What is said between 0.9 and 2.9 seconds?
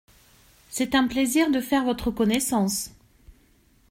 un plaisir de faire votre connaissance.